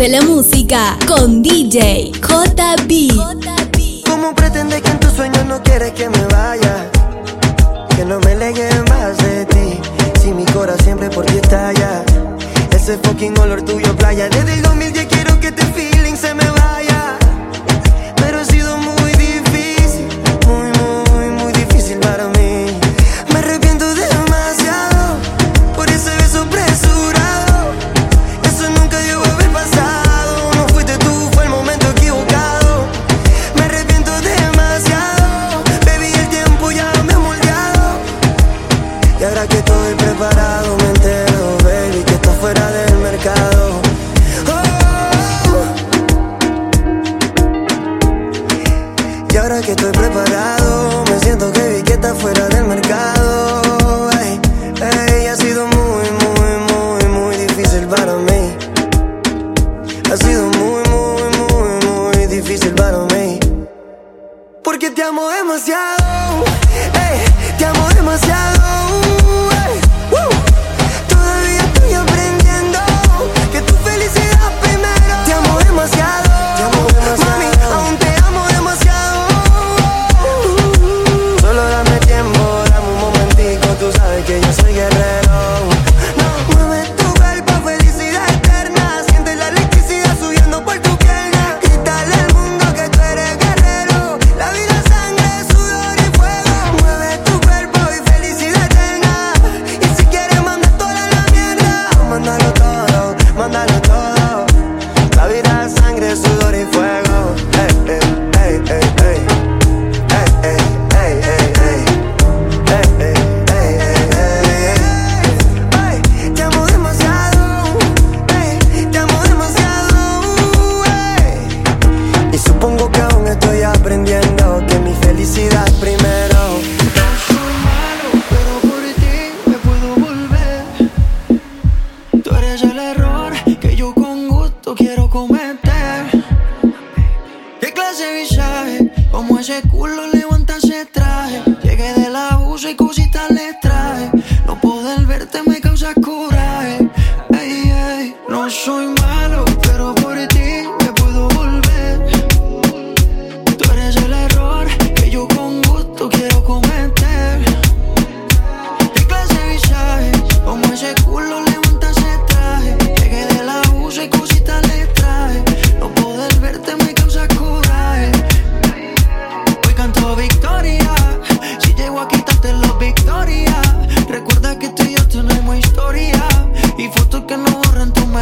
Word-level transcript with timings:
de 0.00 0.08
la 0.08 0.22
música 0.22 0.96
con 1.06 1.42
DJ 1.42 2.12
JB. 2.12 3.12
¿Cómo 4.08 4.34
pretendes 4.34 4.80
que 4.80 4.90
en 4.92 4.98
tus 4.98 5.12
sueños 5.12 5.44
no 5.44 5.62
quieres 5.62 5.92
que 5.92 6.08
me 6.08 6.24
vaya? 6.28 6.90
Que 7.94 8.06
no 8.06 8.18
me 8.20 8.34
legue 8.34 8.66
más 8.88 9.18
de 9.18 9.44
ti. 9.44 9.78
Si 10.22 10.32
mi 10.32 10.46
corazón 10.46 10.84
siempre 10.84 11.10
por 11.10 11.26
ti 11.26 11.36
estalla. 11.36 12.02
Ese 12.74 12.96
fucking 12.96 13.38
olor 13.40 13.60
tuyo, 13.60 13.94
playa, 13.94 14.30
desde 14.30 14.54
el 14.54 14.62
2010. 14.62 14.99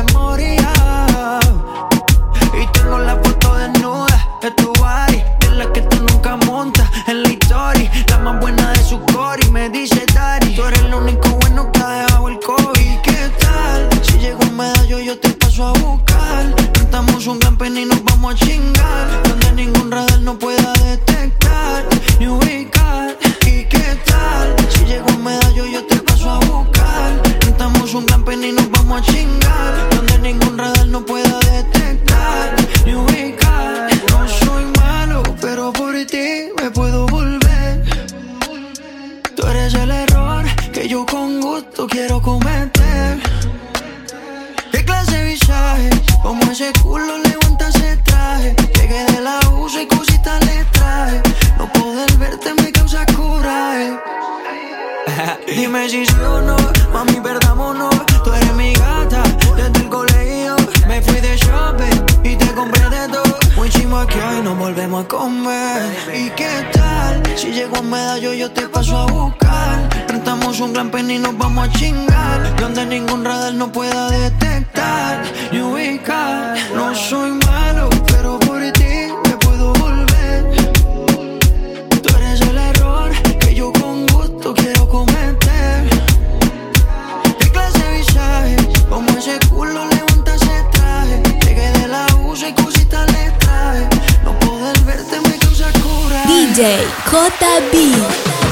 me 0.02 0.12
moría 0.12 0.67
JB. 97.18 97.74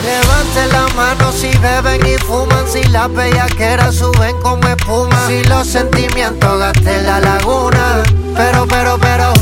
Levanten 0.04 0.68
la 0.72 0.88
mano 0.96 1.30
si 1.30 1.56
beben 1.58 2.04
y 2.04 2.16
fuman, 2.18 2.66
si 2.68 2.82
las 2.84 3.12
bellaqueras 3.12 3.94
suben 3.94 4.36
como 4.42 4.66
espuma, 4.66 5.26
si 5.28 5.44
los 5.44 5.68
sentimientos 5.68 6.58
gasten 6.58 7.06
la 7.06 7.20
laguna. 7.20 8.02
Pero, 8.36 8.66
pero, 8.66 8.98
pero. 8.98 9.32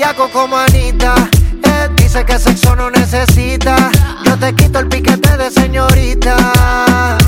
bellaco 0.00 0.30
como 0.30 0.56
Anita. 0.56 1.14
Él 1.62 1.94
dice 1.96 2.24
que 2.24 2.38
sexo 2.38 2.74
no 2.74 2.90
necesita. 2.90 3.90
Yo 4.24 4.36
te 4.38 4.54
quito 4.54 4.78
el 4.78 4.88
piquete 4.88 5.36
de 5.36 5.50
señorita. 5.50 7.18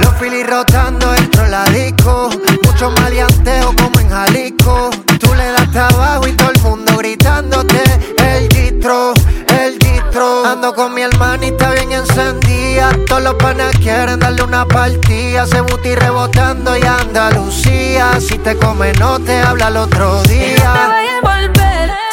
Los 0.00 0.14
filis 0.18 0.44
rotando 0.46 1.14
el 1.14 1.50
la 1.50 1.64
disco. 1.66 2.28
Mucho 2.64 2.90
maleanteo 2.90 3.72
como 3.76 4.00
en 4.00 4.10
Jalisco. 4.10 4.90
Tú 5.20 5.32
le 5.34 5.52
das 5.52 5.70
trabajo 5.70 6.26
y 6.26 6.32
todo 6.32 6.50
el 6.50 6.60
mundo 6.62 6.96
gritándote. 6.98 7.82
El 8.18 8.48
distro, 8.48 9.12
el 9.60 9.78
distro. 9.78 10.44
Ando 10.44 10.74
con 10.74 10.94
mi 10.94 11.02
hermanita 11.02 11.70
bien 11.70 11.92
encendida. 11.92 12.90
Todos 13.06 13.22
los 13.22 13.34
panas 13.34 13.76
quieren 13.78 14.18
darle 14.18 14.42
una 14.42 14.66
partida. 14.66 15.46
Se 15.46 15.60
buti 15.60 15.94
rebotando 15.94 16.76
y 16.76 16.82
Andalucía. 16.82 18.20
Si 18.20 18.38
te 18.38 18.56
come, 18.56 18.92
no 18.94 19.20
te 19.20 19.38
habla 19.38 19.68
el 19.68 19.76
otro 19.76 20.20
día. 20.24 20.74
No 21.22 21.52
te 21.52 21.67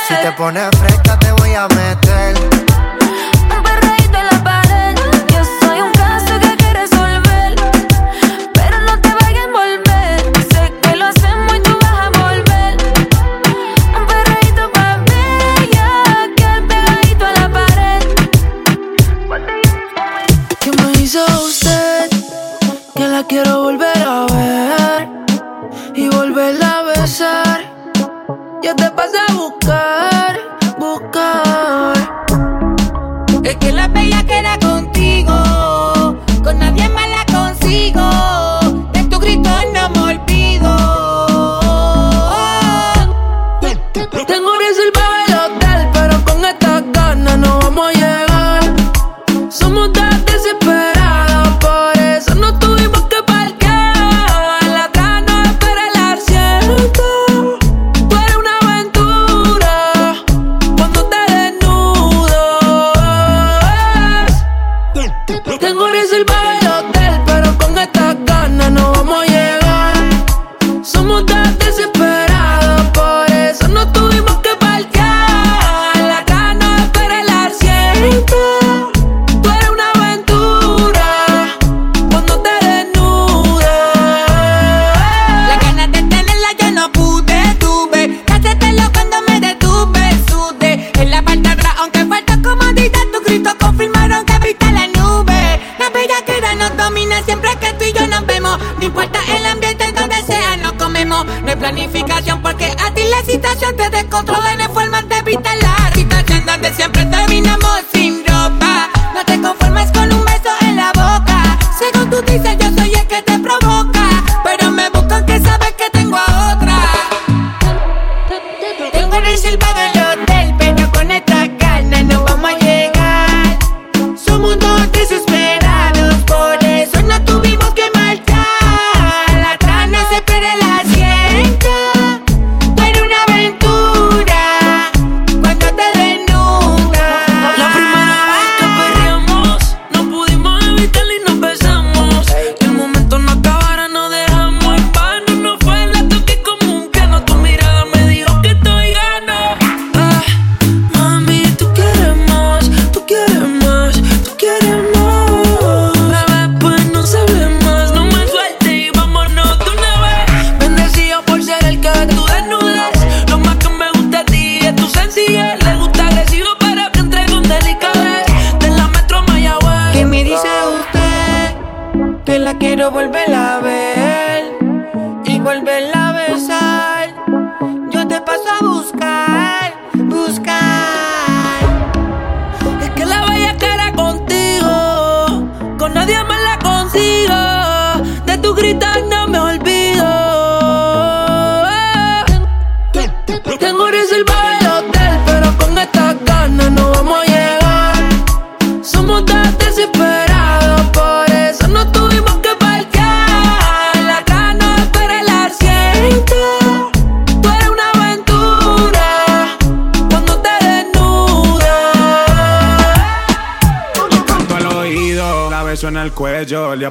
si 0.08 0.14
te 0.14 0.32
pones 0.34 0.70
fresca 0.78 1.18
te 1.18 1.32
voy 1.32 1.56
a 1.56 1.68
meter. 1.70 2.55
girl. 29.66 30.05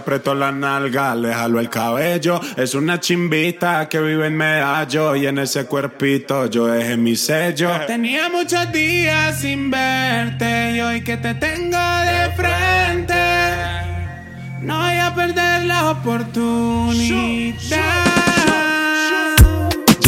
Apretó 0.05 0.35
la 0.35 0.53
nalga, 0.53 1.15
le 1.15 1.33
jaló 1.33 1.59
el 1.61 1.71
cabello. 1.71 2.39
Es 2.57 2.75
una 2.75 3.01
chimbita 3.01 3.89
que 3.89 4.01
vive 4.01 4.27
en 4.27 4.37
medallo 4.37 5.17
y 5.17 5.27
en 5.27 5.39
ese 5.39 5.65
cuerpito 5.65 6.45
yo 6.51 6.67
dejé 6.67 6.99
mi 6.99 7.17
sello. 7.17 7.71
Tenía 7.87 8.29
muchos 8.29 8.71
días 8.71 9.41
sin 9.41 9.71
verte 9.71 10.73
y 10.77 10.81
hoy 10.81 11.03
que 11.03 11.17
te 11.17 11.35
tengo 11.35 11.79
de 11.79 12.31
frente, 12.37 13.15
no 14.61 14.79
voy 14.79 14.99
a 14.99 15.15
perder 15.15 15.65
la 15.65 15.91
oportunidad. 15.93 17.55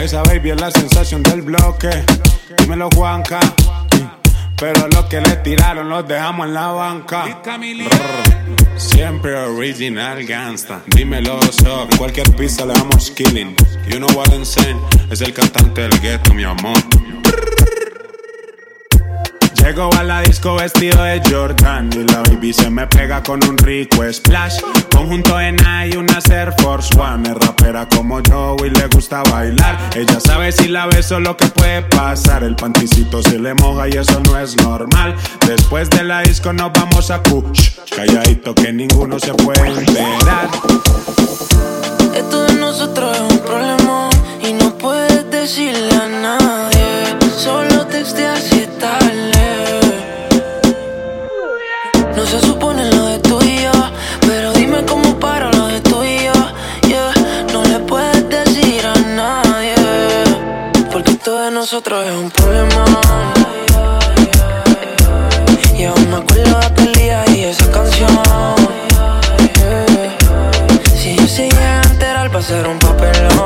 Esa 0.00 0.22
baby 0.22 0.52
es 0.52 0.60
la 0.60 0.70
sensación 0.70 1.22
del 1.22 1.42
bloque. 1.42 1.90
Dímelo, 2.56 2.88
Juanca. 2.94 3.38
Pero 4.56 4.88
los 4.88 5.04
que 5.04 5.20
le 5.20 5.36
tiraron 5.36 5.90
los 5.90 6.08
dejamos 6.08 6.46
en 6.46 6.54
la 6.54 6.68
banca. 6.68 7.42
Siempre 8.76 9.34
original 9.36 10.24
gangsta. 10.24 10.80
Dímelo, 10.86 11.38
so. 11.42 11.86
Cualquier 11.98 12.34
pista 12.36 12.64
le 12.64 12.72
damos 12.72 13.10
killing. 13.10 13.54
You 13.90 13.98
know 13.98 14.08
what 14.16 14.32
I'm 14.32 14.46
saying? 14.46 14.80
Es 15.10 15.20
el 15.20 15.34
cantante 15.34 15.82
del 15.82 16.00
ghetto, 16.00 16.32
mi 16.32 16.44
amor. 16.44 16.78
Llego 19.68 19.90
a 19.98 20.02
la 20.02 20.22
disco 20.22 20.54
vestido 20.54 21.02
de 21.02 21.20
Jordan 21.30 21.90
y 21.92 22.02
la 22.10 22.22
baby 22.22 22.54
se 22.54 22.70
me 22.70 22.86
pega 22.86 23.22
con 23.22 23.46
un 23.46 23.58
rico 23.58 24.02
splash. 24.10 24.60
Conjunto 24.90 25.38
en 25.38 25.58
y 25.92 25.94
una 25.94 26.20
Air 26.30 26.54
Force 26.56 26.98
One. 26.98 27.28
Es 27.28 27.34
rapera 27.34 27.86
como 27.86 28.20
yo 28.22 28.56
y 28.64 28.70
le 28.70 28.86
gusta 28.86 29.22
bailar. 29.24 29.76
Ella 29.94 30.20
sabe 30.20 30.52
si 30.52 30.68
la 30.68 30.86
beso 30.86 31.20
lo 31.20 31.36
que 31.36 31.48
puede 31.48 31.82
pasar. 31.82 32.44
El 32.44 32.56
panticito 32.56 33.22
se 33.22 33.38
le 33.38 33.52
moja 33.56 33.88
y 33.88 33.90
eso 33.90 34.18
no 34.20 34.38
es 34.38 34.56
normal. 34.56 35.14
Después 35.46 35.90
de 35.90 36.02
la 36.02 36.22
disco 36.22 36.50
nos 36.54 36.72
vamos 36.72 37.10
a 37.10 37.22
Kush. 37.24 37.72
Calladito 37.94 38.54
que 38.54 38.72
ninguno 38.72 39.18
se 39.18 39.34
puede 39.34 39.68
enterar. 39.68 40.48
Esto 42.14 42.44
de 42.44 42.54
nosotros 42.54 43.14
es 43.14 43.32
un 43.34 43.38
problema 43.40 44.08
y 44.42 44.50
no 44.54 44.78
puedes 44.78 45.30
decirle 45.30 45.94
a 45.94 46.08
nadie. 46.08 46.88
Solo 47.36 47.86
textear 47.86 48.38
nosotros 61.70 62.02
es 62.06 62.12
un 62.12 62.30
problema. 62.30 62.84
Y 65.76 65.84
aún 65.84 66.10
me 66.10 66.16
acuerdo 66.16 66.58
de 66.60 66.66
aquel 66.66 66.94
día 66.94 67.22
y 67.28 67.44
esa 67.44 67.70
canción. 67.70 68.08
Si 70.96 71.14
yo 71.14 71.26
se 71.26 71.50
llega 71.50 71.80
a 71.80 71.82
enterar 71.82 72.34
va 72.34 72.38
a 72.38 72.42
ser 72.42 72.66
un 72.66 72.78
papelón 72.78 73.36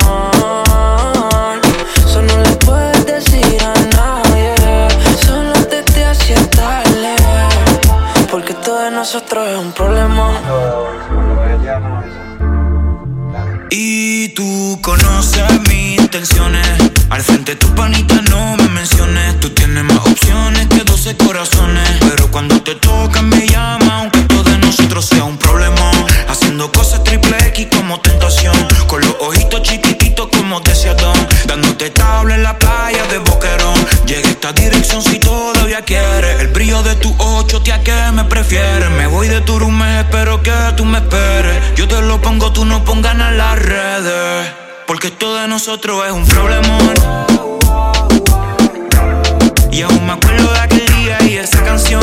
Eso 1.97 2.23
no 2.23 2.37
le 2.43 2.53
puedes 2.65 3.07
decir 3.07 3.61
a 3.63 3.75
nadie 3.97 4.55
Solo 5.27 5.53
te 5.67 5.83
te 5.83 6.05
hacía 6.05 6.37
tarde 6.51 7.17
Porque 8.31 8.55
todo 8.55 8.85
de 8.85 8.91
nosotros 8.93 9.49
es 9.49 9.59
un 9.59 9.73
problema 9.73 10.31
Y 13.71 14.29
tú 14.31 14.79
conoces 14.81 15.61
mis 15.69 16.01
intenciones. 16.01 16.92
Al 17.13 17.23
frente 17.23 17.55
tu 17.57 17.69
panita 17.75 18.23
no 18.31 18.57
me 18.57 18.71
menciones. 18.71 19.39
Tú 19.39 19.51
tienes 19.51 19.85
más 19.85 19.99
opciones 19.99 20.67
que 20.69 20.83
12 20.83 21.15
corazones. 21.19 21.87
Pero 22.01 22.31
cuando 22.31 22.63
te 22.63 22.75
tocan 22.77 23.29
me 23.29 23.47
llama, 23.47 23.99
aunque 23.99 24.21
todo 24.21 24.45
de 24.45 24.57
nosotros 24.57 25.05
sea 25.05 25.25
un 25.25 25.37
problema. 25.37 25.91
Haciendo 26.27 26.73
cosas 26.73 27.05
triple 27.05 27.37
X 27.49 27.69
como 27.77 28.01
tentación. 28.01 28.55
Con 28.87 29.03
los 29.03 29.15
ojitos 29.21 29.61
chiquititos 29.61 30.29
como 30.29 30.61
deseadón. 30.61 31.29
Dándote 31.45 31.91
tabla 31.91 32.35
en 32.35 32.45
la 32.45 32.59
playa 32.59 33.07
de 33.09 33.19
Boquerón. 33.19 33.75
Llega 34.07 34.31
esta 34.31 34.53
dirección 34.55 35.03
si 35.03 35.19
todavía 35.19 35.83
quieres. 35.83 36.41
El 36.41 36.49
brillo 36.49 36.83
de 36.83 36.95
tu 36.95 37.15
ocho, 37.19 37.61
tía, 37.61 37.83
que 37.83 37.93
me 38.15 38.25
prefieres. 38.25 38.89
Me 38.89 39.07
voy 39.07 39.29
de 39.29 39.43
tu 39.43 39.59
room, 39.59 39.83
espero 39.83 40.43
que 40.43 40.55
tú 40.79 40.87
me 40.87 40.97
esperes. 40.97 41.77
Yo 41.77 41.87
te 41.87 42.01
lo 42.01 42.23
pongo, 42.23 42.55
tú 42.55 42.65
no 42.65 42.83
pongas 42.87 43.13
en 43.13 43.37
las 43.37 43.59
redes. 43.59 44.62
Porque 45.03 45.15
esto 45.15 45.35
de 45.35 45.49
nosotros 45.49 46.07
es 46.07 46.13
un 46.13 46.25
problemón. 46.25 46.95
Y 49.73 49.83
aún 49.83 50.07
me 50.07 50.13
acuerdo 50.13 50.53
de 50.53 50.61
aquel 50.61 50.87
día 50.95 51.19
y 51.23 51.39
esa 51.39 51.61
canción. 51.65 52.03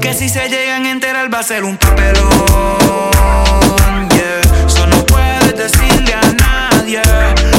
Que 0.00 0.12
si 0.12 0.28
se 0.28 0.48
llegan 0.48 0.84
a 0.86 0.90
enterar 0.90 1.32
va 1.32 1.38
a 1.38 1.42
ser 1.44 1.62
un 1.62 1.76
papelón. 1.76 2.26
Yeah. 4.08 4.40
Eso 4.66 4.84
no 4.88 5.06
puedes 5.06 5.56
decirle 5.56 6.12
a 6.12 6.32
nadie. 6.32 7.02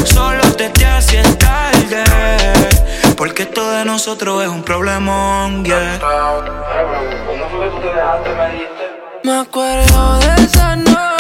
Solo 0.04 0.44
te 0.58 0.68
te 0.72 0.86
haces 0.86 1.38
tarde. 1.38 2.04
Porque 3.16 3.44
esto 3.44 3.72
de 3.72 3.86
nosotros 3.86 4.44
es 4.44 4.50
un 4.50 4.64
problemón. 4.64 5.64
Yeah. 5.64 6.02
Me 9.24 9.40
acuerdo 9.40 10.20
de 10.20 10.44
esa 10.44 10.76
noche 10.76 11.11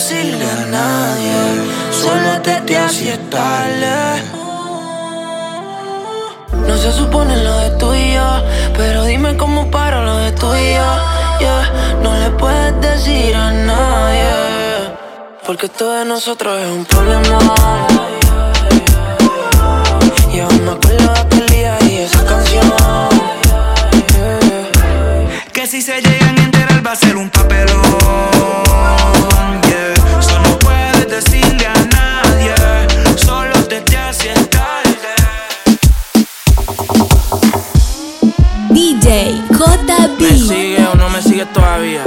decirle 0.00 0.50
a 0.50 0.66
nadie. 0.66 1.32
Solo 1.90 2.40
te 2.42 2.60
te 2.62 2.76
tarde 3.30 3.88
no 4.32 4.39
se 6.80 6.92
supone 6.92 7.36
lo 7.44 7.58
de 7.58 7.70
tú 7.72 7.94
yo, 7.94 8.42
pero 8.74 9.04
dime 9.04 9.36
cómo 9.36 9.70
paro 9.70 10.02
lo 10.02 10.16
de 10.16 10.32
tú 10.32 10.46
yo. 10.46 10.88
Yeah. 11.38 11.98
No 12.02 12.16
le 12.18 12.30
puedes 12.30 12.80
decir 12.80 13.34
a 13.34 13.50
nadie, 13.52 14.30
porque 15.46 15.66
esto 15.66 15.92
de 15.92 16.06
nosotros 16.06 16.58
es 16.58 16.68
un 16.68 16.86
problema. 16.86 17.54
Y 20.32 20.40
aún 20.40 20.64
me 20.64 20.70
acuerdo 20.72 21.12
de 21.12 21.20
aquel 21.20 21.46
día 21.48 21.76
y 21.82 21.96
esa 21.98 22.24
canción. 22.24 22.72
Que 25.52 25.66
si 25.66 25.82
se 25.82 26.00
llegan 26.00 26.38
a 26.38 26.42
enterar 26.44 26.86
va 26.86 26.92
a 26.92 26.96
ser 26.96 27.14
un 27.16 27.28
papelón. 27.28 27.82
Yeah. 29.68 30.18
Eso 30.18 30.38
no 30.40 30.58
puedes 30.60 31.10
decirle 31.10 31.66
a 31.66 31.74
nadie. 31.98 32.54
Solo 33.16 33.52
te 33.68 33.82
te 33.82 33.96
DJ 39.10 39.42
¿Me 40.20 40.28
JB. 40.28 40.48
sigue 40.48 40.86
o 40.86 40.94
no 40.94 41.10
me 41.10 41.20
sigue 41.20 41.44
todavía? 41.46 42.04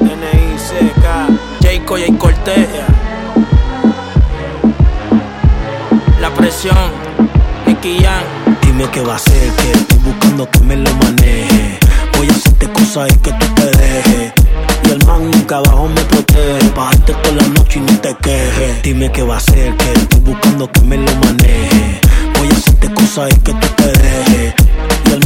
N-I-C-K 0.00 1.28
Jayco 1.62 1.98
y 1.98 2.12
Cortés 2.14 2.66
La 6.20 6.34
presión 6.34 6.74
Nicky 7.64 8.02
Jam 8.02 8.24
Dime 8.62 8.90
qué 8.90 9.02
va 9.02 9.12
a 9.12 9.16
hacer, 9.16 9.52
que 9.52 9.70
estoy 9.70 9.98
buscando 9.98 10.50
que 10.50 10.60
me 10.60 10.76
lo 10.76 10.92
maneje. 10.96 11.78
Voy 12.16 12.26
a 12.28 12.32
hacerte 12.32 12.68
cosas 12.72 13.08
y 13.12 13.16
que 13.18 13.32
tú 13.32 13.46
te 13.54 13.66
dejes. 13.66 14.32
Y 14.84 14.90
el 14.90 15.06
man 15.06 15.30
nunca 15.30 15.58
abajo 15.58 15.88
me 15.94 16.00
protege. 16.06 16.70
Bajarte 16.74 17.12
toda 17.12 17.36
la 17.36 17.48
noche 17.48 17.78
y 17.78 17.82
no 17.82 18.00
te 18.00 18.16
quejes. 18.16 18.82
Dime 18.82 19.12
qué 19.12 19.22
va 19.22 19.34
a 19.34 19.38
hacer, 19.38 19.76
que 19.76 19.92
estoy 19.92 20.20
buscando 20.20 20.70
que 20.72 20.80
me 20.80 20.96
lo 20.96 21.14
maneje. 21.24 22.00
Voy 22.36 22.48
a 22.48 22.52
hacerte 22.52 22.92
cosas 22.94 23.30
y 23.30 23.40
que 23.40 23.52
tú 23.52 23.66
te 23.76 23.92
dejes. 23.92 24.59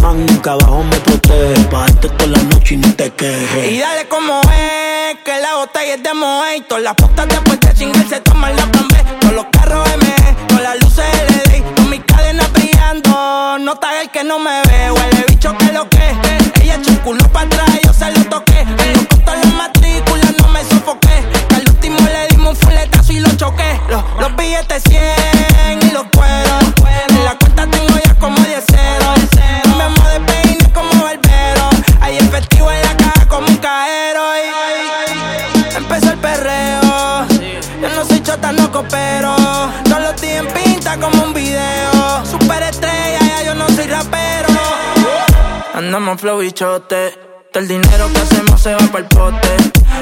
Man 0.04 0.26
nunca 0.26 0.52
abajo 0.52 0.84
me 0.84 0.96
protege. 0.99 1.66
Bajarte 1.73 2.08
toda 2.11 2.26
la 2.32 2.42
noche 2.42 2.75
y 2.75 2.76
no 2.76 2.94
te 2.94 3.11
quejes. 3.11 3.73
Y 3.73 3.78
dale 3.78 4.06
como 4.06 4.38
es, 4.42 5.16
que 5.25 5.40
la 5.40 5.54
botella 5.56 5.94
es 5.94 6.02
de 6.02 6.12
Moe. 6.12 6.56
Y 6.58 6.61
todas 6.61 6.84
las 6.84 6.94
putas 6.94 7.26
después 7.26 7.58
de 7.61 7.73
chingar 7.73 8.06
se 8.06 8.20
toman 8.20 8.54
la 8.54 8.66
plan 8.66 8.87
B. 8.88 8.96
Todos 9.20 9.34
los 9.34 9.46
carros 9.50 9.88
M, 9.94 10.06
con 10.49 10.62
las 10.62 10.78
luces 10.82 11.06
LED. 11.46 11.62
Con 11.75 11.88
mis 11.88 12.04
cadenas 12.04 12.52
brillando, 12.52 13.58
no 13.61 13.73
está 13.73 14.02
el 14.02 14.11
que 14.11 14.25
no 14.25 14.38
me 14.38 14.50
ve. 14.50 14.63
Flow 46.25 46.43
y 46.43 46.52
chote. 46.52 47.12
Todo 47.52 47.62
el 47.62 47.69
dinero 47.69 48.11
que 48.11 48.19
hacemos 48.19 48.59
se 48.59 48.73
va 48.73 48.78
pa'l 48.90 49.04
pote. 49.09 49.49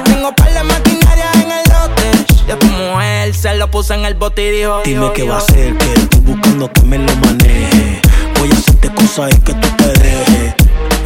Tengo 0.05 0.33
par 0.33 0.53
de 0.53 0.63
maquinaria 0.63 1.29
en 1.33 1.51
el 1.51 1.63
lote. 1.73 2.07
Ya 2.47 2.57
tu 2.57 2.65
mujer 2.67 3.35
se 3.35 3.53
lo 3.55 3.69
puso 3.69 3.93
en 3.93 4.05
el 4.05 4.13
bote 4.13 4.47
y 4.47 4.51
dijo: 4.59 4.81
Dime 4.85 5.11
qué 5.13 5.27
va 5.27 5.35
a 5.35 5.37
hacer, 5.39 5.77
que 5.77 5.93
estoy 5.93 6.21
buscando 6.21 6.71
que 6.71 6.81
me 6.83 6.97
lo 6.97 7.13
maneje. 7.17 7.99
Voy 8.39 8.49
a 8.49 8.53
hacerte 8.53 8.87
cosas 8.93 9.33
y 9.35 9.39
que 9.41 9.53
tú 9.53 9.67
te 9.75 9.87
dejes. 9.99 10.55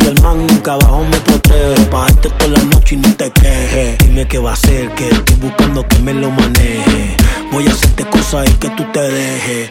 Y 0.01 0.05
el 0.05 0.21
man 0.21 0.45
nunca 0.45 0.73
abajo 0.73 1.03
me 1.09 1.19
protege. 1.21 1.85
Bajarte 1.91 2.29
toda 2.29 2.51
la 2.51 2.63
noche 2.65 2.93
y 2.93 2.97
no 2.99 3.11
te 3.15 3.31
quejes. 3.31 3.97
Dime 3.97 4.27
qué 4.27 4.37
va 4.37 4.51
a 4.51 4.53
hacer, 4.53 4.91
que 4.91 5.09
estoy 5.09 5.35
buscando 5.37 5.87
que 5.87 5.97
me 5.97 6.13
lo 6.13 6.29
maneje. 6.29 7.17
Voy 7.51 7.65
a 7.67 7.71
hacerte 7.71 8.05
cosas 8.05 8.49
y 8.49 8.53
que 8.53 8.69
tú 8.69 8.83
te 8.91 9.01
dejes. 9.01 9.69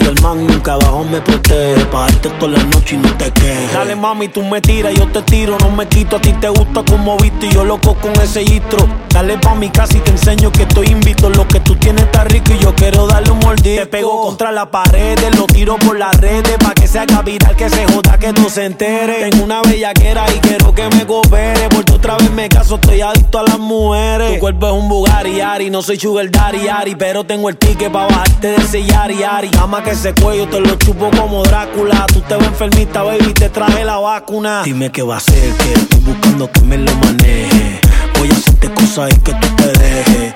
Y 0.00 0.04
el 0.04 0.20
man 0.22 0.46
nunca 0.46 0.74
abajo 0.74 1.04
me 1.04 1.20
protege. 1.20 1.84
Bajarte 1.92 2.28
toda 2.30 2.52
la 2.52 2.62
noche 2.64 2.94
y 2.94 2.98
no 2.98 3.12
te 3.16 3.30
quejes. 3.30 3.72
Dale 3.72 3.96
mami, 3.96 4.28
tú 4.28 4.42
me 4.42 4.60
tiras, 4.60 4.94
yo 4.94 5.06
te 5.08 5.22
tiro, 5.22 5.56
no 5.60 5.70
me 5.70 5.86
quito. 5.86 6.16
A 6.16 6.20
ti 6.20 6.32
te 6.34 6.48
gusta 6.48 6.82
como 6.84 7.16
viste 7.18 7.46
y 7.46 7.50
yo 7.52 7.64
loco 7.64 7.94
con 7.94 8.12
ese 8.20 8.44
gistro. 8.44 8.86
Dale 9.10 9.38
pa' 9.38 9.54
mi 9.54 9.70
casa 9.70 9.96
y 9.96 10.00
te 10.00 10.10
enseño 10.10 10.52
que 10.52 10.62
estoy 10.62 10.88
invito. 10.88 11.28
Lo 11.30 11.46
que 11.48 11.60
tú 11.60 11.74
tienes 11.76 12.04
está 12.04 12.24
rico 12.24 12.52
y 12.52 12.58
yo 12.58 12.74
quiero 12.74 13.06
darle 13.06 13.30
un 13.30 13.38
mordisco. 13.40 13.80
Te 13.82 13.86
pego 13.86 14.22
contra 14.22 14.52
la 14.52 14.70
pared, 14.70 15.18
lo 15.36 15.46
tiro 15.46 15.76
por 15.76 15.98
las 15.98 16.16
redes. 16.20 16.56
Pa' 16.58 16.74
que 16.74 16.86
se 16.86 16.98
haga 16.98 17.22
viral, 17.22 17.56
que 17.56 17.68
se 17.68 17.86
joda, 17.86 18.18
que 18.18 18.32
no 18.32 18.48
se 18.48 18.66
entere. 18.66 19.30
Tengo 19.30 19.44
una 19.44 19.62
bellaquera 19.62 20.26
y 20.34 20.38
quiero 20.40 20.74
que 20.74 20.88
me 20.90 21.06
coopere. 21.06 21.68
Porque 21.70 21.92
otra 21.92 22.16
vez 22.16 22.30
me 22.30 22.48
caso, 22.48 22.76
estoy 22.76 23.00
adicto 23.00 23.38
a 23.38 23.42
las 23.42 23.58
mujeres. 23.58 24.34
Tu 24.34 24.40
cuerpo 24.40 24.66
es 24.68 24.72
un 24.72 24.88
Bugatti, 24.88 25.40
Ari, 25.40 25.70
no 25.70 25.82
soy 25.82 25.98
sugar 25.98 26.30
daddy, 26.30 26.68
Ari. 26.68 26.94
Pero 26.94 27.15
tengo 27.24 27.48
el 27.48 27.56
ticket 27.56 27.90
pa' 27.90 28.06
bajarte 28.06 28.48
de 28.48 28.56
ese 28.56 28.84
yari, 28.84 29.22
Ari. 29.22 29.50
Ama 29.60 29.82
que 29.82 29.90
ese 29.90 30.12
cuello 30.14 30.48
te 30.48 30.60
lo 30.60 30.74
chupo 30.74 31.10
como 31.16 31.42
Drácula. 31.44 32.06
Tú 32.08 32.20
te 32.20 32.36
ves 32.36 32.48
enfermita, 32.48 33.02
baby, 33.02 33.32
te 33.32 33.48
traje 33.48 33.84
la 33.84 33.96
vacuna. 33.98 34.62
Dime 34.64 34.90
qué 34.90 35.02
va 35.02 35.14
a 35.14 35.16
hacer, 35.18 35.54
que 35.56 35.72
estoy 35.72 36.00
buscando 36.00 36.50
que 36.50 36.60
me 36.62 36.76
lo 36.78 36.94
maneje. 36.96 37.80
Voy 38.18 38.28
a 38.28 38.34
hacerte 38.34 38.70
cosas 38.74 39.10
y 39.14 39.18
que 39.20 39.32
tú 39.32 39.48
te 39.56 39.66
dejes. 39.78 40.34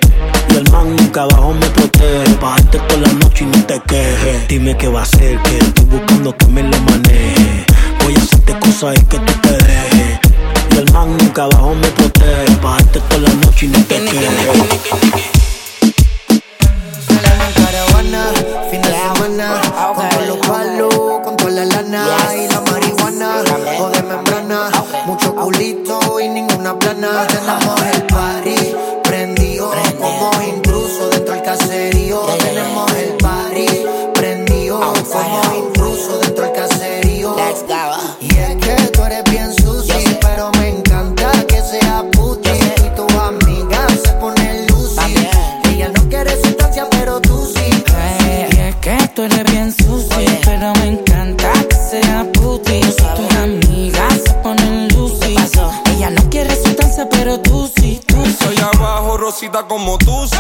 Y 0.51 0.57
el 0.57 0.71
man 0.71 0.97
nunca 0.97 1.23
abajo 1.23 1.53
me 1.55 1.67
protege. 1.67 2.35
Bajarte 2.41 2.79
toda 2.79 3.01
la 3.01 3.13
noche 3.15 3.45
y 3.45 3.47
no 3.49 3.65
te 3.67 3.81
quejes. 3.81 4.49
Dime 4.49 4.77
qué 4.77 4.89
va 4.89 5.01
a 5.01 5.03
hacer, 5.03 5.39
que 5.43 5.59
estoy 5.59 5.85
buscando 5.87 6.37
que 6.37 6.47
me 6.47 6.63
lo 6.63 6.79
maneje. 6.81 7.67
Voy 8.05 8.15
a 8.15 8.19
hacerte 8.19 8.59
cosas 8.59 8.97
y 8.97 9.05
que 9.05 9.19
tú 9.19 9.33
te 9.43 9.53
dejes. 9.53 10.21
Y 10.73 10.79
el 10.79 10.93
man 10.93 11.17
nunca 11.19 11.45
abajo 11.45 11.75
me 11.75 11.89
protege. 11.89 12.57
Bajarte 12.63 13.01
toda 13.01 13.21
la 13.23 13.35
noche 13.35 13.67
y 13.67 13.69
no 13.69 13.85
te 13.85 13.97
quejes. 14.05 15.40
Caravana, 17.53 18.33
fin 18.71 18.83
de 18.83 18.89
semana, 18.89 19.61
con 19.95 20.09
todos 20.09 20.27
los 20.27 20.39
palos, 20.47 20.95
con 21.25 21.37
toda 21.37 21.51
la 21.51 21.65
lana 21.65 22.07
y 22.37 22.49
la 22.49 22.61
marihuana, 22.61 23.43
o 23.81 23.91
de 23.91 24.03
membrana, 24.03 24.71
mucho 25.07 25.35
culito 25.35 26.21
y 26.21 26.29
ninguna 26.29 26.79
plana. 26.79 27.27
Tenemos 27.27 27.83
el 27.95 28.03
party 28.07 28.75
prendido, 29.03 29.73
como 29.99 30.31
intruso 30.43 31.09
dentro 31.11 31.35
del 31.35 31.43
caserío. 31.43 32.21
Tenemos 32.39 32.93
el 32.93 33.17
party 33.17 33.67
prendido, 34.15 34.81
como 35.11 35.57
intruso 35.57 36.19
dentro 36.19 36.45
del 36.45 36.53
caserío. 36.53 37.37
Y 37.37 37.41
es 37.53 37.67
Yo 52.35 52.61
soy 52.65 52.81
tu 53.17 53.39
amiga, 53.39 54.09
se 54.11 54.33
ponen 54.43 54.89
lucy. 54.89 55.35
Ella 55.97 56.11
no 56.11 56.31
quiere 56.31 56.55
sustancia, 56.55 57.09
pero 57.09 57.41
tú 57.41 57.71
sí, 57.77 58.01
tú 58.07 58.17
sí. 58.25 58.37
Soy 58.45 58.57
abajo, 58.59 59.17
rosita 59.17 59.67
como 59.67 59.99
tú, 59.99 60.27
sí. 60.27 60.40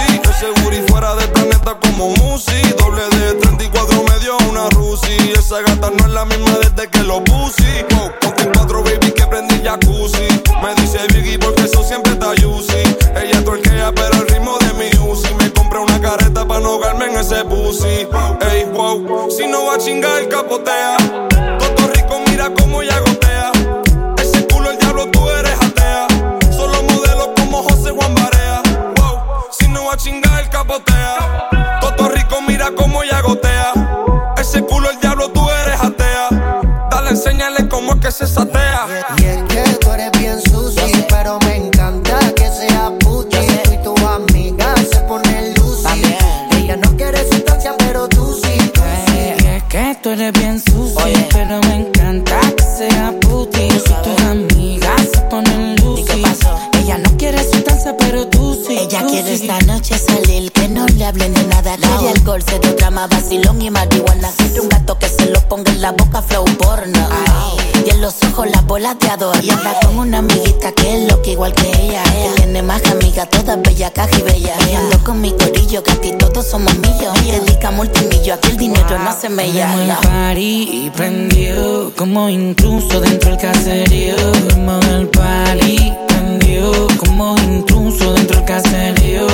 Adorno. 68.86 69.42
Y 69.42 69.50
anda 69.50 69.78
con 69.80 69.98
una 69.98 70.18
amiguita 70.18 70.72
que 70.72 70.94
es 70.94 71.10
loca 71.10 71.30
igual 71.30 71.52
que 71.54 71.68
ella. 71.68 72.02
Que 72.04 72.30
tiene 72.36 72.62
más 72.62 72.84
amigas, 72.86 73.28
todas 73.30 73.60
bellas, 73.62 73.90
caja 73.92 74.18
y 74.18 74.22
bella. 74.22 74.54
Ando 74.78 75.02
con 75.04 75.20
mi 75.20 75.32
corillo, 75.32 75.82
que 75.82 75.92
aquí 75.92 76.12
todos 76.18 76.46
somos 76.46 76.76
millos. 76.78 77.12
Dedica 77.24 77.70
multimillo, 77.70 78.34
aquí 78.34 78.50
el 78.50 78.56
dinero 78.56 78.98
no 78.98 79.12
se 79.18 79.28
me 79.28 79.52
llama. 79.52 80.00
party 80.02 80.84
y 80.86 80.90
prendió 80.90 81.92
Como 81.96 82.28
intruso 82.28 83.00
dentro 83.00 83.30
del 83.30 83.38
caserío 83.38 84.16
Como 84.50 84.80
el 84.80 85.08
party 85.08 85.92
prendió 86.08 86.88
Como 86.98 87.36
intruso 87.38 88.12
dentro 88.14 88.36
del 88.36 88.46
caserío. 88.46 89.26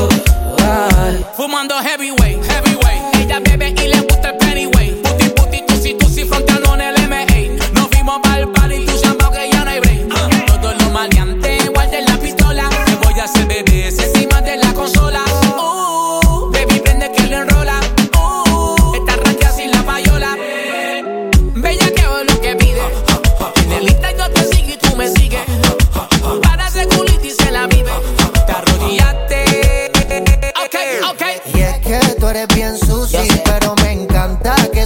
Fumando 1.37 1.75
heavyweight, 1.77 2.43
heavyweight. 2.45 3.17
Ella 3.21 3.41
bebe 3.41 3.75
y 3.85 3.89
le 3.89 3.96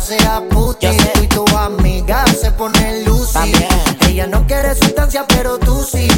sea 0.00 0.42
puti. 0.48 0.86
Tú 1.14 1.22
y 1.22 1.26
tus 1.26 1.52
amigas 1.52 2.30
se 2.40 2.50
pone 2.52 3.04
lucy. 3.04 3.52
Ella 4.08 4.26
no 4.26 4.46
quiere 4.46 4.74
sustancia, 4.74 5.24
pero 5.28 5.58
tú 5.58 5.82
sí. 5.82 6.08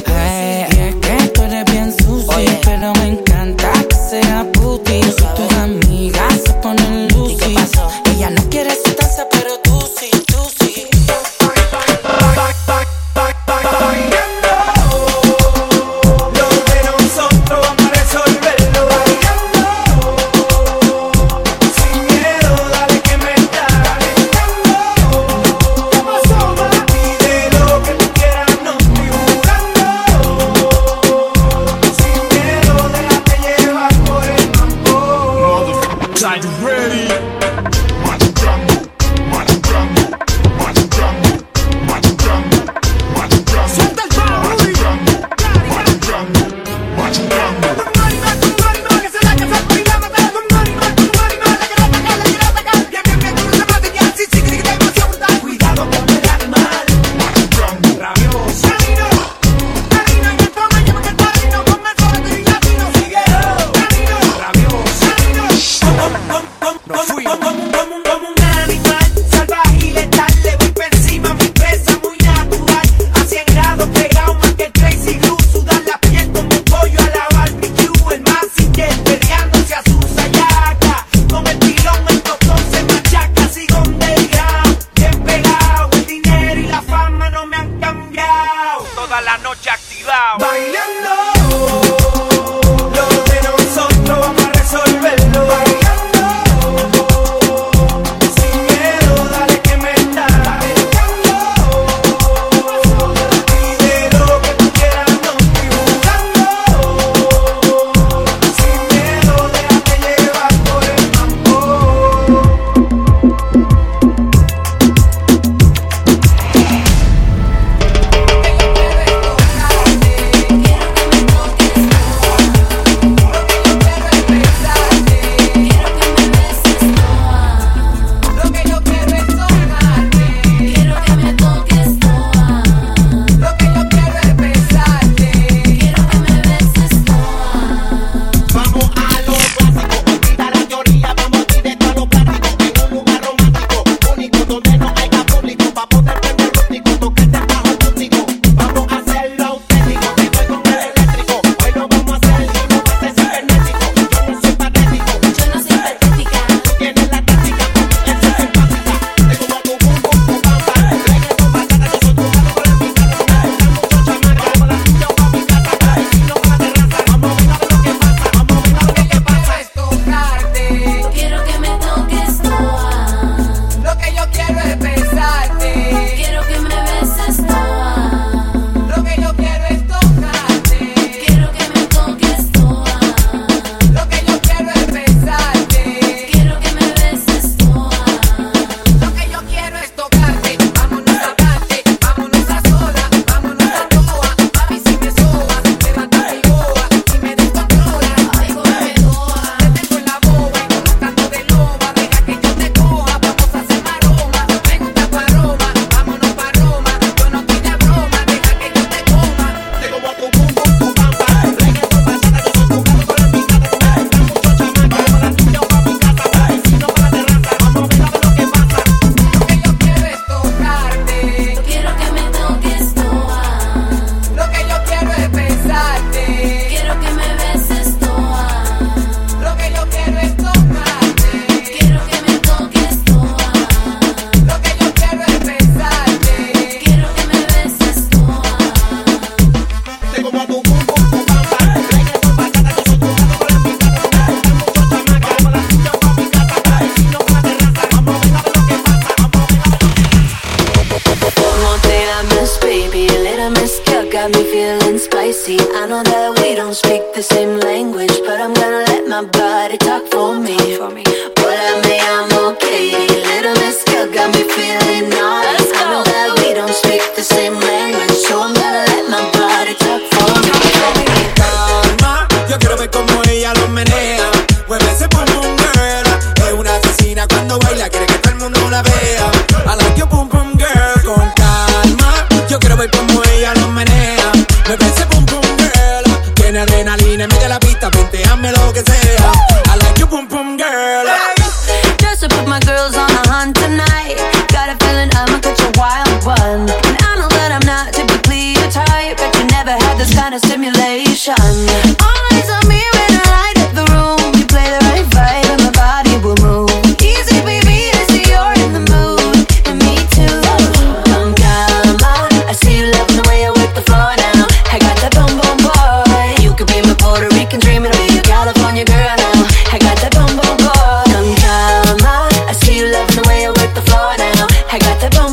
with 323.50 323.74
the 323.74 323.80
floor 323.82 324.14
now. 324.18 324.46
I 324.70 324.78
got 324.78 325.00
the 325.00 325.10
boom. 325.16 325.31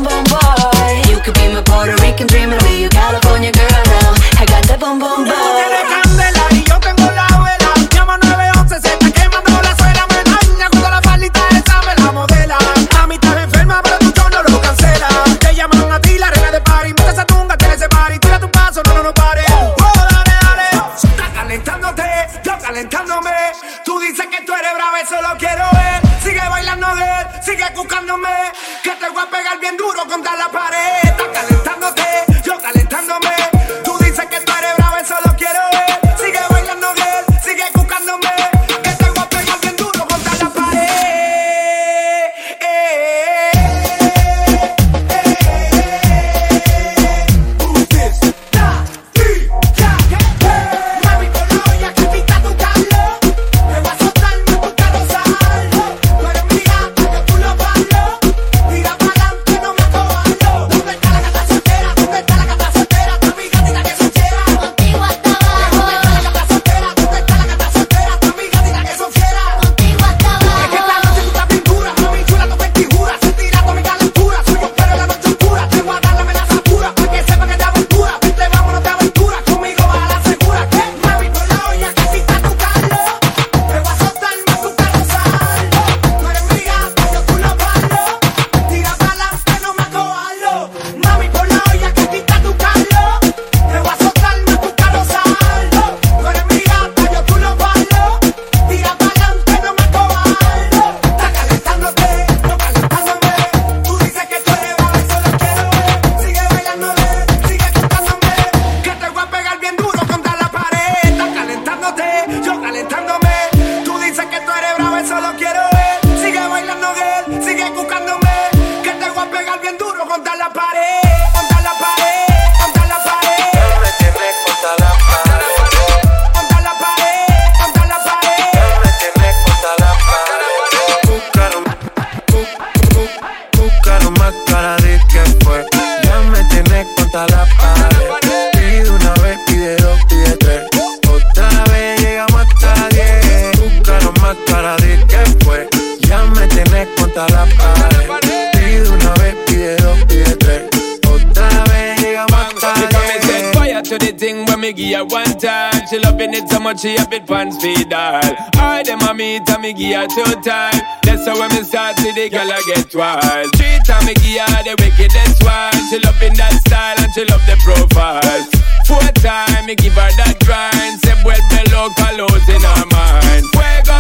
the 154.00 154.12
thing 154.18 154.46
when 154.46 154.60
me 154.62 154.74
give 154.74 154.98
her 154.98 155.06
one 155.06 155.38
time. 155.38 155.76
She 155.90 156.00
loving 156.00 156.34
it 156.34 156.50
so 156.50 156.60
much 156.60 156.82
she 156.82 156.96
have 156.96 157.10
bit 157.10 157.28
pants 157.28 157.62
feed 157.62 157.94
all. 157.94 158.24
All 158.58 158.84
them 158.84 159.04
a 159.04 159.14
meet 159.14 159.48
and 159.50 159.62
me 159.62 159.74
give 159.74 159.96
her 159.96 160.08
two 160.08 160.34
time. 160.42 160.80
That's 161.04 161.28
how 161.28 161.38
when 161.38 161.52
me 161.52 161.62
start 161.64 162.00
see 162.00 162.12
the 162.16 162.30
girl 162.30 162.50
I 162.50 162.62
get 162.66 162.90
wild. 162.96 163.52
Three 163.56 163.80
time 163.86 164.06
me 164.08 164.14
give 164.16 164.42
her 164.42 164.64
the 164.64 164.76
wickedest 164.80 165.44
one. 165.44 165.76
She 165.92 166.00
loving 166.00 166.36
that 166.40 166.56
style 166.66 166.98
and 166.98 167.12
she 167.14 167.24
love 167.28 167.44
the 167.46 167.58
profile. 167.62 168.42
Four 168.88 169.06
time 169.22 169.66
me 169.68 169.76
give 169.76 169.94
her 169.94 170.12
that 170.24 170.40
grind. 170.42 171.00
Say 171.04 171.16
well 171.22 171.40
the 171.52 171.62
local 171.76 172.20
in 172.50 172.64
her 172.64 172.86
mind. 172.90 173.46
Fuego, 173.54 174.00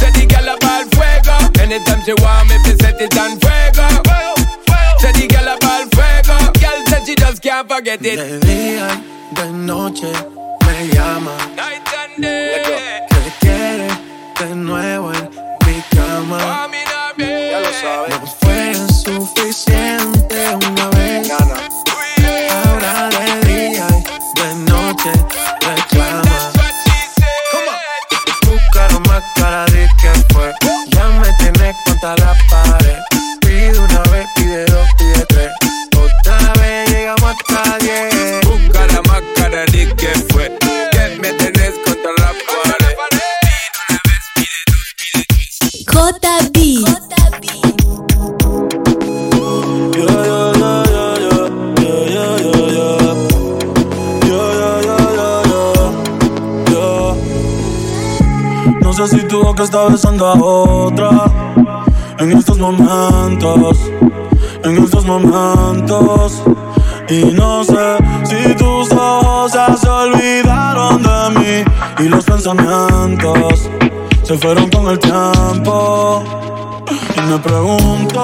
say 0.00 0.10
the 0.16 0.24
girl 0.26 0.48
about 0.56 0.88
fuego. 0.96 1.36
Anytime 1.62 2.00
she 2.02 2.14
want 2.18 2.48
me, 2.48 2.56
fi 2.64 2.72
set 2.80 3.00
it 3.00 3.16
on 3.16 3.38
fuego. 3.38 3.86
Say 4.98 5.12
the 5.12 5.26
girl 5.28 5.54
about 5.54 5.67
she 7.08 7.14
just 7.14 7.40
can't 7.40 7.66
forget 7.66 8.04
it. 8.04 8.16
De 8.18 8.38
día 8.40 9.02
de 9.34 9.50
noche 9.50 10.12
me 10.66 10.88
llama. 10.92 11.34
Night 11.56 11.88
and 12.00 12.22
day. 12.22 13.06
Que 13.08 13.32
quiere 13.40 13.88
de 14.38 14.54
nuevo 14.54 15.14
en 15.14 15.30
mi 15.66 15.82
cama. 15.96 16.68
Ya 17.16 17.60
lo 17.60 17.72
sabes. 17.72 18.20
No 18.20 18.26
fue 18.40 18.74
suficiente 19.04 20.36
una 20.66 20.88
vez. 20.90 21.07
sé 59.06 59.20
si 59.20 59.28
tu 59.28 59.40
boca 59.40 59.62
está 59.62 59.84
besando 59.84 60.26
a 60.26 60.34
otra. 60.34 61.10
En 62.18 62.32
estos 62.32 62.58
momentos, 62.58 63.78
en 64.64 64.82
estos 64.82 65.06
momentos. 65.06 66.42
Y 67.08 67.26
no 67.26 67.62
sé 67.62 67.96
si 68.24 68.54
tus 68.56 68.90
ojos 68.92 69.52
ya 69.52 69.76
se 69.76 69.88
olvidaron 69.88 71.02
de 71.02 71.38
mí. 71.38 71.64
Y 72.04 72.08
los 72.08 72.24
pensamientos 72.24 73.68
se 74.24 74.36
fueron 74.36 74.68
con 74.68 74.88
el 74.88 74.98
tiempo. 74.98 76.24
Y 77.16 77.20
me 77.20 77.38
pregunto, 77.38 78.22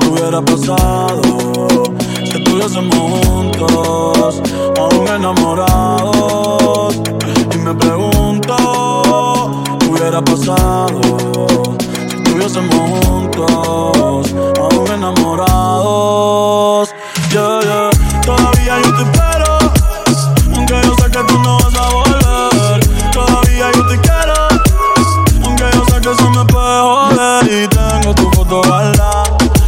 ¿qué 0.00 0.06
hubiera 0.08 0.40
pasado? 0.40 1.84
Si 2.24 2.38
estuviésemos 2.38 3.26
juntos, 3.26 4.42
aún 4.78 5.08
enamorados. 5.08 7.02
Y 7.54 7.58
me 7.58 7.74
pregunto, 7.74 8.91
hubiera 10.02 10.20
pasado 10.20 11.00
si 11.78 12.16
estuviésemos 12.16 13.06
juntos, 13.06 14.34
aún 14.58 14.90
enamorados? 14.92 16.88
Yeah, 17.30 17.60
yeah. 17.62 17.90
Todavía 18.24 18.80
yo 18.82 18.94
te 18.96 19.02
espero, 19.04 19.58
aunque 20.56 20.74
yo 20.82 20.94
sé 20.96 21.04
que 21.04 21.22
tú 21.28 21.38
no 21.38 21.56
vas 21.58 21.74
a 21.76 21.88
volver. 21.90 22.80
Todavía 23.12 23.70
yo 23.72 23.86
te 23.86 23.98
quiero, 24.00 24.34
aunque 25.44 25.64
yo 25.72 25.84
sé 25.84 26.00
que 26.00 26.10
eso 26.10 26.30
me 26.30 26.44
puede 26.46 26.80
joder. 26.80 27.46
Y 27.46 27.68
tengo 27.68 28.14
tu 28.14 28.28
foto 28.32 28.62
la 28.64 29.22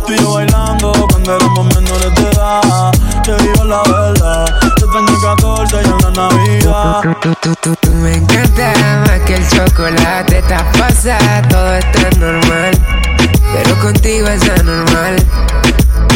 tú 0.05 0.12
y 0.12 0.16
yo 0.18 0.33
bailando 0.33 0.92
cuando 1.11 1.37
éramos 1.37 1.66
menores 1.77 2.12
de 2.16 2.29
edad. 2.31 2.92
Te 3.23 3.37
digo 3.37 3.64
la 3.64 3.83
verdad, 3.85 4.47
yo 4.81 4.87
tenía 4.90 5.16
14 5.23 5.77
y 5.77 5.79
en 5.85 5.99
la 5.99 6.11
Navidad. 6.11 7.01
Tú, 7.03 7.14
tú, 7.20 7.35
tú, 7.40 7.55
tú, 7.62 7.77
tú 7.81 7.90
me 7.92 8.16
encantas 8.16 9.04
el 9.35 9.49
chocolate. 9.49 10.38
Estás 10.38 10.62
pasada, 10.79 11.42
todo 11.49 11.75
está 11.75 12.11
normal. 12.18 12.73
Pero 13.53 13.79
contigo 13.81 14.29
es 14.29 14.49
anormal. 14.61 15.16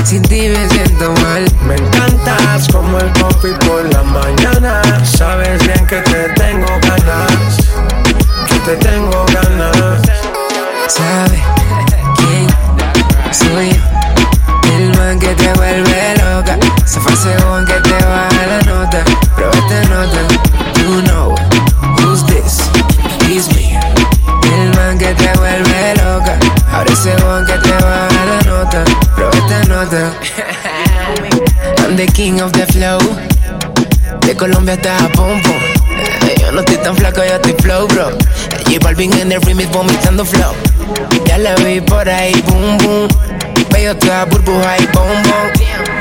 Sin 0.05 0.23
ti 0.23 0.49
me 0.49 0.69
siento 0.71 1.13
mal. 1.23 1.45
Me 1.67 1.75
encantas 1.75 2.69
como 2.69 2.99
el 2.99 3.11
coffee 3.13 3.53
por 3.67 3.85
la 3.93 4.03
mañana. 4.03 4.83
Sabes 5.05 5.67
Colombia 34.69 34.75
hasta 34.75 35.09
Japón, 35.09 35.43
pum. 35.43 35.57
Eh, 36.29 36.35
Yo 36.41 36.53
no 36.53 36.61
estoy 36.61 36.77
tan 36.77 36.95
flaco, 36.95 37.25
yo 37.25 37.37
estoy 37.37 37.55
flow, 37.55 37.87
bro. 37.89 38.11
J 38.67 38.79
Balvin 38.83 39.13
en 39.15 39.33
el 39.33 39.41
remix 39.41 39.71
vomitando 39.71 40.25
flow. 40.27 40.53
Ya 41.25 41.39
la 41.39 41.55
vi 41.57 41.81
por 41.81 42.07
ahí, 42.09 42.35
boom, 42.47 42.77
boom. 42.79 43.09
Veo 43.73 43.97
toda 43.97 44.27
burbuja 44.27 44.79
y 44.79 44.87
bombón. 44.87 45.53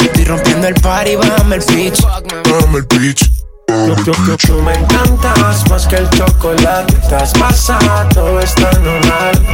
Estoy 0.01 0.25
rompiendo 0.25 0.67
el 0.67 0.73
party, 0.75 1.15
bájame 1.15 1.55
el 1.57 1.63
pitch. 1.63 2.01
Bájame 2.03 2.79
el 2.79 2.87
pitch. 2.87 3.31
Tú, 3.67 3.95
tú, 4.03 4.11
tú, 4.11 4.37
tú 4.37 4.61
me 4.61 4.73
encantas 4.73 5.69
más 5.69 5.87
que 5.87 5.95
el 5.95 6.09
chocolate. 6.09 6.93
Estás 7.01 7.31
pasada, 7.33 8.09
todo 8.09 8.39
está 8.41 8.69
normal. 8.79 9.45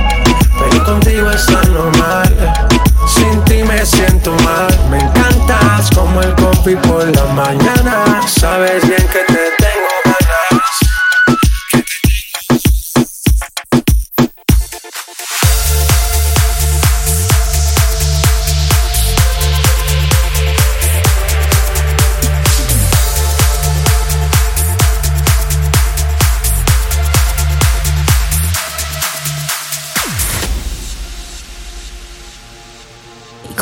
Pero 0.58 0.86
contigo 0.86 1.30
está 1.30 1.62
normal. 1.69 2.83
Sin 3.08 3.44
ti 3.46 3.63
me 3.63 3.86
siento 3.86 4.32
mal. 4.44 4.68
Me 4.89 5.00
encantas 5.00 5.89
como 5.96 6.22
el 6.22 6.34
coffee 6.36 6.76
por 6.78 7.06
la 7.16 7.26
mañana. 7.34 8.22
Sabes 8.28 8.88
bien 8.88 9.08
que 9.08 9.33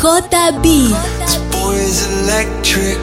JB. 0.02 0.90
This 1.22 1.36
boy 1.54 1.74
is 1.78 2.02
electric. 2.10 2.98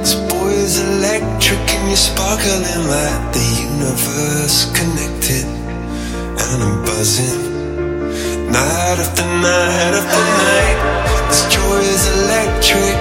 This 0.00 0.14
boy 0.32 0.48
is 0.48 0.80
electric, 0.80 1.60
and 1.76 1.88
you're 1.88 1.96
sparkling 1.96 2.64
like 2.88 3.24
the 3.36 3.44
universe 3.68 4.72
connected. 4.72 5.44
And 6.40 6.62
I'm 6.64 6.84
buzzing. 6.86 7.36
Night 8.48 8.96
after 8.96 9.28
night 9.44 9.92
after 9.92 10.24
night. 10.40 10.78
This 11.28 11.42
joy 11.52 11.80
is 11.84 12.04
electric. 12.24 12.96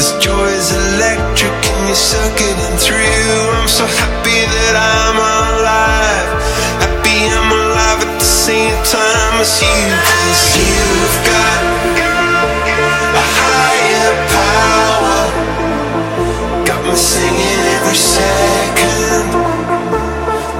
This 0.00 0.16
joy 0.24 0.48
is 0.48 0.72
electric, 0.96 1.52
and 1.52 1.86
you're 1.88 1.94
circling 1.94 2.76
through. 2.80 3.52
I'm 3.52 3.68
so 3.68 3.84
happy 3.84 4.48
that 4.48 4.74
I'm 4.80 5.16
alive. 5.20 6.49
Same 8.40 8.72
time 8.84 9.34
as 9.38 9.60
you. 9.60 9.68
Cause 9.68 10.56
you've 10.56 11.18
got 11.28 11.60
a 13.20 13.24
higher 13.36 14.12
power. 14.36 15.20
Got 16.64 16.80
me 16.86 16.94
singing 16.96 17.62
every 17.76 17.98
second, 18.16 19.28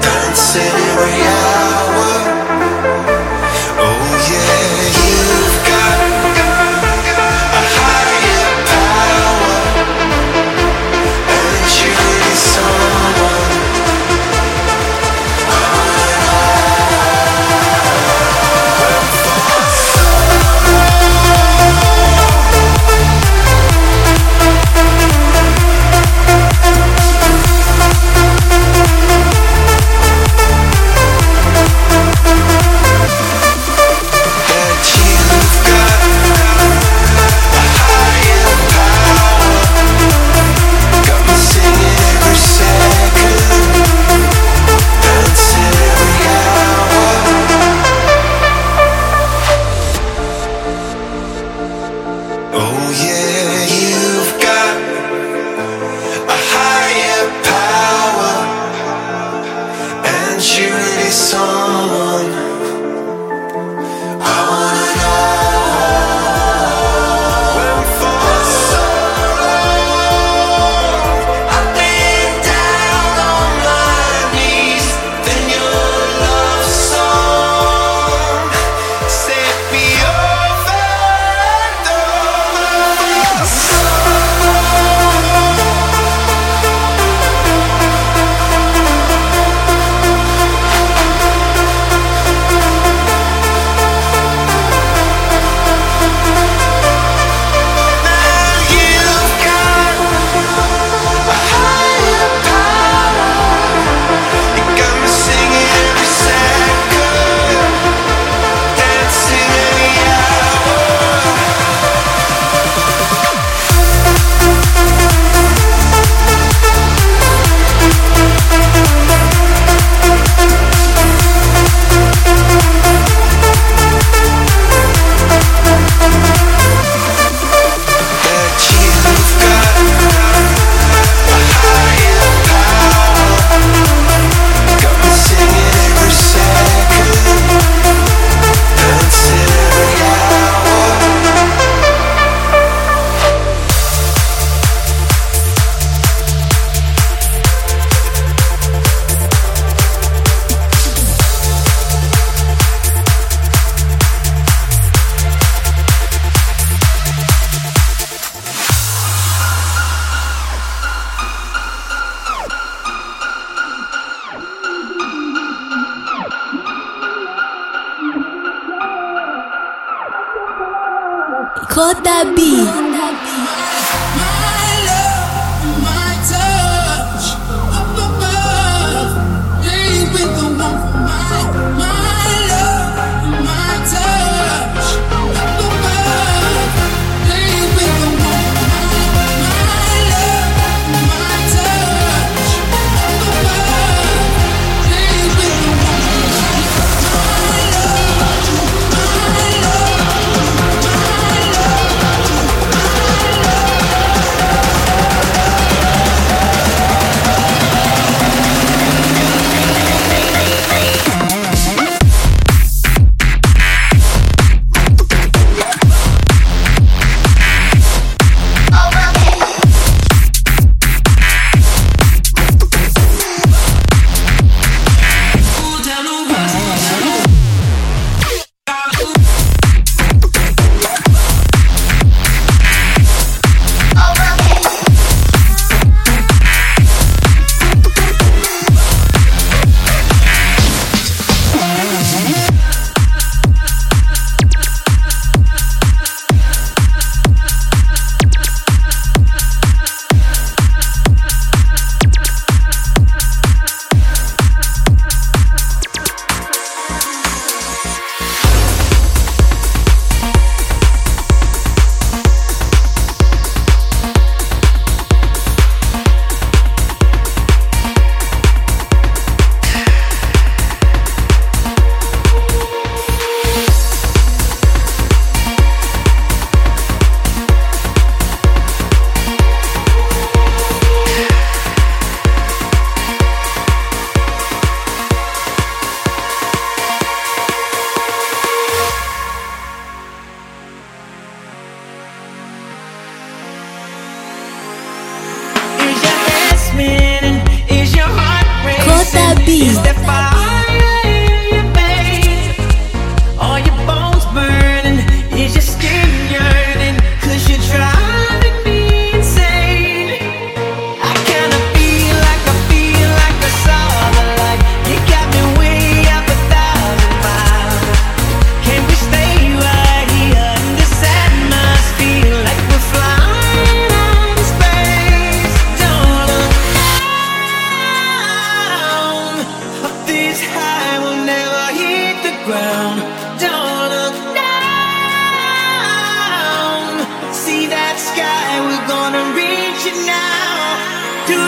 dancing 0.03 0.75
every 0.91 1.23
hour. 1.25 1.70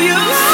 you. 0.03 0.52